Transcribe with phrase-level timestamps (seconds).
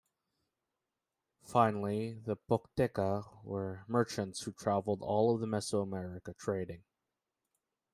[1.43, 6.83] Finally, the "pochteca" were merchants who traveled all of Mesoamerica trading.